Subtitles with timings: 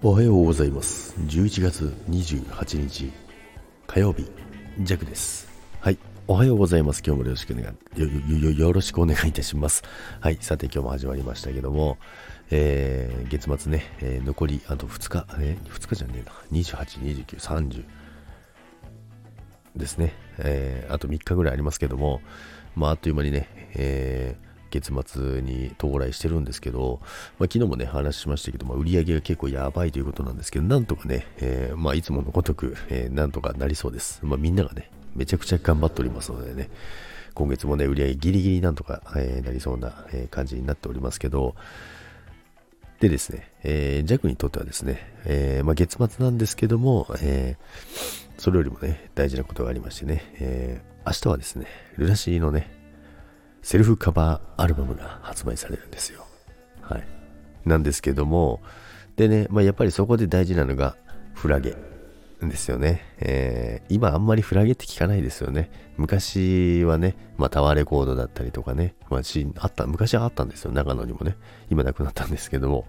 [0.00, 1.12] おはようございます。
[1.26, 3.10] 11月28日
[3.88, 4.30] 火曜日、
[4.78, 5.48] ジャクです。
[5.80, 5.98] はい。
[6.28, 7.02] おはようございます。
[7.04, 7.64] 今日もよろしくお願
[7.96, 9.82] い、よ、よ、よ、よろしくお願いいたします。
[10.20, 10.38] はい。
[10.40, 11.98] さて今日も始まりましたけども、
[12.52, 16.30] えー、月末ね、えー残りあと2日、えー、2日じゃねえな。
[16.52, 17.84] 28、29、30
[19.74, 20.14] ですね。
[20.38, 22.20] えーあと3日ぐらいありますけども、
[22.76, 27.00] まああっという間にね、えー月末に到来してるんですけど、
[27.38, 34.20] まあ、昨日もね、話しましたけど、まあ、売り上げが結構やばいということなんですけど、なんとかね、えーまあ、いつものごとく、えーなんとかなりそうです。
[34.22, 36.70] まあ、みんながね、めちゃくちゃ頑張っておりますのでね、
[37.34, 41.54] 今月もね、売り上げギリギリなんとか、えーなりそうな、え感じになっておりますけど、
[43.00, 51.66] でですね、えー、ジャックにとってはですね、えーまあ、月末なんですけども、えーそれよりもね、大事なことがありましてね、え明日はですね、
[51.96, 52.77] ルナシーのね、
[53.62, 56.24] セルフカバーアルバムが発売されるんですよ。
[56.80, 57.06] はい。
[57.64, 58.60] なんですけども、
[59.16, 60.96] でね、まあ、やっぱりそこで大事なのが
[61.34, 61.76] フラゲ
[62.40, 63.02] ですよね。
[63.18, 65.70] えー今あんまりフラゲって聞かないですよね。
[65.96, 69.20] 昔はね、まあ、タワーレコードだったりとかね、まあ、
[69.56, 70.72] あった、昔はあったんですよ。
[70.72, 71.36] 長野にもね。
[71.70, 72.86] 今なくなったんですけども、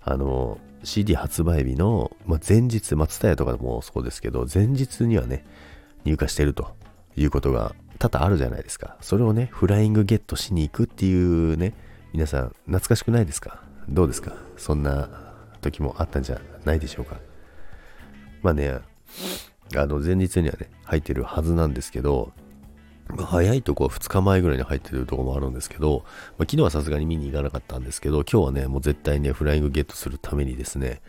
[0.00, 5.44] あの、CD 発売日の、まあ、前日、松田屋とかもそうですけど、前日にはね、
[6.04, 6.74] 入荷してると
[7.16, 8.96] いうことが多々あるじゃないですか。
[9.00, 11.72] それをね、フライングゲットしに行くっていうね、
[12.12, 13.62] 皆さん懐かしくないですか？
[13.88, 14.34] どうですか？
[14.56, 15.08] そんな
[15.60, 17.20] 時もあったんじゃないでしょうか。
[18.42, 18.80] まあね、
[19.76, 22.32] あの、前日にはね、入ってるはずなんですけど、
[23.08, 31.02] 早いとこは2日前ぐらいに入ってるとこもあるんですけど、まあ、昨日はさすがに見に行かなかったんですけど、今日はね、もう絶対ね、フライングゲットするためにですね、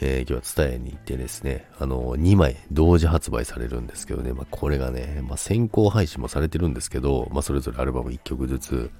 [0.00, 8.90] えー今日はツタヤに行ってですね、あの、2枚同時発売されるんですけどね、まあ、これがね、まあ、先行配信もされてるんですけど、まあ、それぞれアルバム1曲ずつ、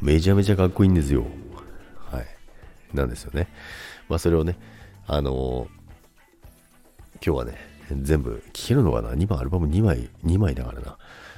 [0.00, 1.24] めちゃめちゃかっこいいんですよ。
[2.10, 2.26] はい。
[2.94, 3.48] なんですよね。
[4.08, 4.56] まあ、それをね、
[5.06, 5.68] あの
[7.24, 10.96] 今日はね、全部聴けるのかな ?2 枚、アルバム2枚、2枚だからな。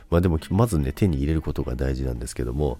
[0.08, 2.78] まあでも、まずね、手に入れることが大事なんですけども、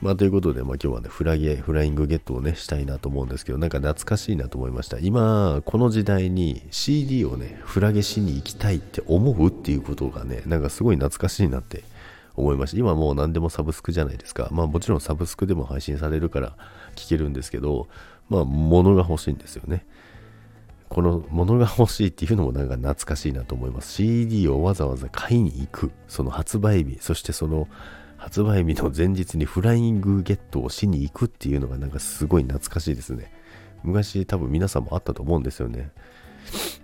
[0.00, 4.98] まあということで、まあ今日はね、フラゲ、フライングゲットをね、したいなと思うんですけど、なんか懐かしいなと思いました。
[4.98, 11.82] 今、この時代に CD をね、フラゲしに行きたいって思うっていうことがね、なんかすごい懐かしいなって
[12.36, 12.78] 思いました。
[12.78, 14.48] 今もう何でもサブスクじゃないですか。
[14.52, 16.54] まあもちろんサブスクでも配信されるから
[16.94, 17.88] 聞けるんですけど、
[18.28, 19.84] まあ物が欲しいんですよね。
[20.88, 23.92] この物が欲しいっていうのもなんか懐かしいなと思います。
[23.92, 25.90] CD をわざわざ買いに行く。
[26.08, 27.68] その発売日、そしてその
[28.16, 33.32] 発売日の前日にフライングゲットをしに行くっていうのがなんかすごい懐かしいですね。
[33.82, 35.90] 昔多分皆さんもあったと思うんですよね。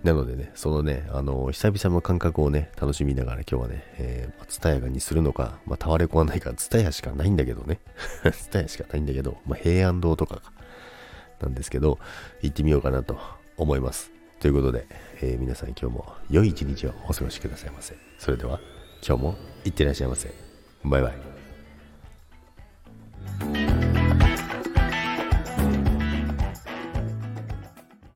[0.03, 7.79] なのでね、そのね、あの、久々の感覚をね、楽しみながら今日はね、えー、ツタヤがにするのか、まあ、タワレコはないから、ツタヤしかないんだけどね。
[8.31, 10.41] ツタヤしかないんだけど、まあ、平安堂とか
[11.41, 11.97] なんですけど、
[12.41, 13.17] 行ってみようかなと
[13.57, 14.11] 思います。
[14.39, 14.85] ということで、
[15.21, 17.95] えー皆さん今日も良い一日をお過ごしくださいませ。
[18.19, 18.59] それでは、
[19.05, 20.33] 今日もいってらっしゃいませ。
[20.83, 21.44] バイバイ。